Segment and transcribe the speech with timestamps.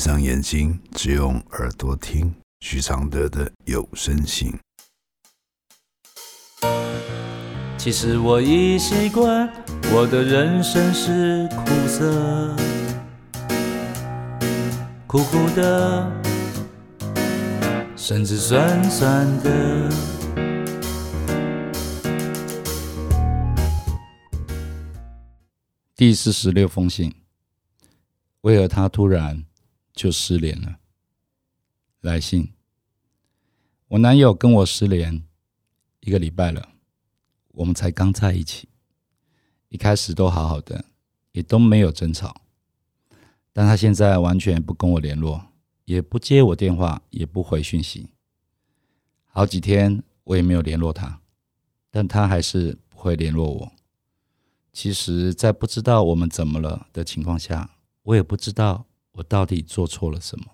[0.00, 4.50] 上眼睛，只用耳朵听许常德的有声信。
[7.76, 9.46] 其实我已习惯，
[9.92, 12.56] 我的人生是苦涩，
[15.06, 16.10] 苦苦的，
[17.94, 19.90] 甚至酸酸的。
[25.94, 27.14] 第四十六封信，
[28.40, 29.44] 为何他突然
[29.92, 30.78] 就失联了？
[32.00, 32.52] 来信，
[33.88, 35.24] 我男友跟我失联
[36.00, 36.70] 一个礼拜了，
[37.48, 38.68] 我们才刚在一起，
[39.68, 40.84] 一开始都好好的，
[41.32, 42.40] 也都没有争吵，
[43.52, 45.48] 但他现在完全不跟我联络，
[45.84, 48.08] 也不接我电话，也不回讯息，
[49.26, 51.20] 好几天我也没有联络他，
[51.90, 53.72] 但他还是不会联络我。
[54.72, 60.46] 其实，在不知道我们怎么了的情况下，我也不知道我到底做错了什么。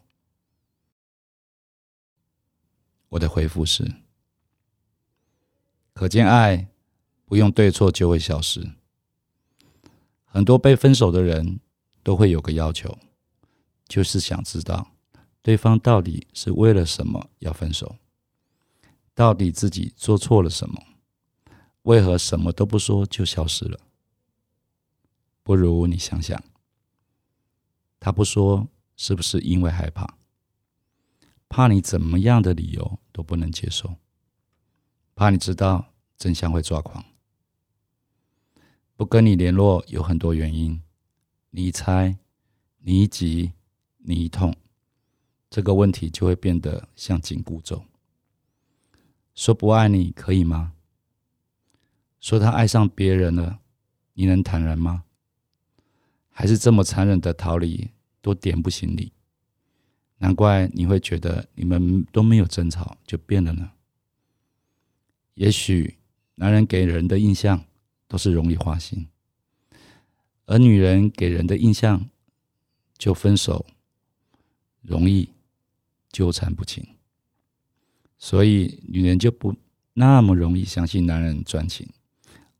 [3.10, 4.02] 我的回复是：
[5.92, 6.68] 可见爱
[7.24, 8.72] 不用对错就会消失。
[10.24, 11.60] 很多被分手的人
[12.02, 12.98] 都会有个要求，
[13.88, 14.92] 就是想知道
[15.40, 17.96] 对方到底是为了什么要分手，
[19.14, 20.82] 到底自己做错了什么，
[21.82, 23.80] 为何什么都不说就消失了。
[25.42, 26.42] 不如你想想，
[27.98, 30.16] 他不说是不是因为害怕？
[31.48, 33.96] 怕你怎么样的理由都不能接受，
[35.14, 37.04] 怕你知道真相会抓狂。
[38.96, 40.82] 不跟你联络有很多原因，
[41.50, 42.18] 你一猜，
[42.78, 43.52] 你一急，
[43.98, 44.54] 你一痛，
[45.48, 47.84] 这个问题就会变得像紧箍咒。
[49.34, 50.72] 说不爱你可以吗？
[52.20, 53.60] 说他爱上别人了，
[54.14, 55.04] 你能坦然吗？
[56.38, 57.88] 还是这么残忍的逃离，
[58.20, 59.10] 都点不醒你。
[60.18, 63.72] 难怪你会觉得你们都没有争吵就变了呢。
[65.32, 65.96] 也许
[66.34, 67.64] 男人给人的印象
[68.06, 69.08] 都是容易花心，
[70.44, 72.06] 而女人给人的印象
[72.98, 73.64] 就分手
[74.82, 75.30] 容易
[76.12, 76.86] 纠缠不清，
[78.18, 79.56] 所以女人就不
[79.94, 81.88] 那么容易相信男人专情，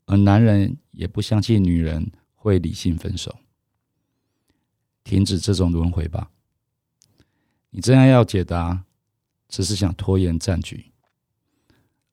[0.05, 3.37] 而男人也不相信女人会理性分手。
[5.07, 6.29] 停止这种轮回吧！
[7.69, 8.83] 你这样要解答，
[9.47, 10.91] 只是想拖延战局，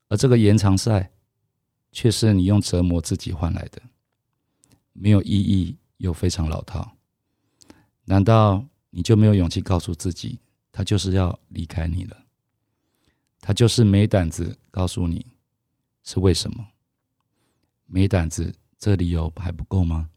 [0.06, 1.10] 而这个延长赛，
[1.90, 3.82] 却是你用折磨自己换来的，
[4.92, 6.96] 没有意义又非常老套。
[8.04, 10.38] 难道你就没有勇气告诉自己，
[10.70, 12.16] 他就是要离开你了？
[13.40, 15.26] 他就是没胆子告诉你
[16.04, 16.64] 是为什么？
[17.86, 20.10] 没胆子，这理由还不够吗？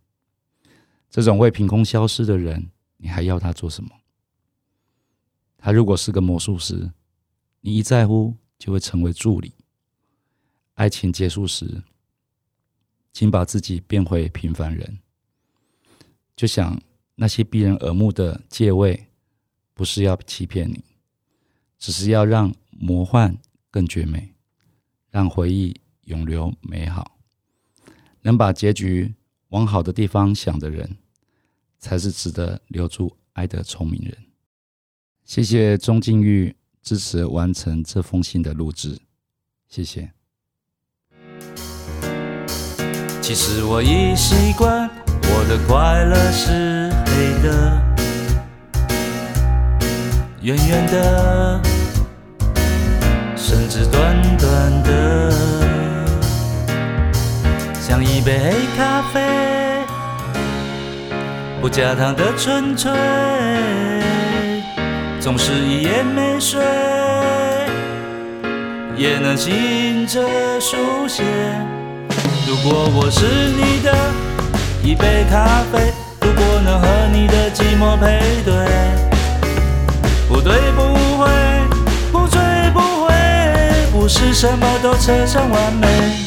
[1.09, 3.90] 这种会凭空消失的人，你还要他做什么？
[5.57, 6.91] 他如果是个魔术师，
[7.62, 9.53] 你一在乎就会成为助理。
[10.75, 11.84] 爱情结束时，
[13.12, 15.00] 请把自己变回平凡人。
[16.35, 16.79] 就想
[17.16, 19.07] 那些逼人耳目的借位，
[19.74, 20.84] 不是要欺骗你，
[21.79, 23.35] 只是要让魔幻
[23.72, 24.35] 更绝美，
[25.09, 27.18] 让回忆永留美好，
[28.22, 29.16] 能把结局。
[29.49, 30.97] 往好的地方想的人，
[31.79, 34.17] 才是值得留住爱的聪明人。
[35.23, 38.99] 谢谢钟静玉支持完成这封信的录制，
[39.67, 40.11] 谢谢。
[43.21, 47.81] 其实我已习惯，我的快乐是黑的，
[50.41, 51.61] 圆圆的，
[53.35, 55.56] 甚至短短的。
[57.87, 59.21] 像一杯黑咖啡，
[61.61, 62.91] 不加糖的纯粹，
[65.21, 66.61] 总是一夜没睡，
[68.97, 70.19] 也能醒着
[70.59, 70.75] 书
[71.07, 71.23] 写。
[72.45, 73.95] 如果我是你的
[74.83, 78.53] 一杯咖啡，如果能和你的寂寞配对，
[80.27, 80.81] 不对不
[81.23, 81.29] 会，
[82.12, 82.41] 不醉
[82.73, 83.13] 不回，
[83.94, 86.26] 不是什么都扯上完美。